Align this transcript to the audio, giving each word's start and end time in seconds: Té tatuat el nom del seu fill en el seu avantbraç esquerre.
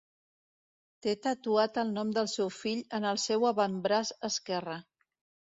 Té 1.07 1.13
tatuat 1.25 1.77
el 1.83 1.93
nom 1.99 2.15
del 2.17 2.31
seu 2.33 2.51
fill 2.61 2.83
en 3.01 3.05
el 3.11 3.21
seu 3.27 3.47
avantbraç 3.53 4.15
esquerre. 4.31 4.81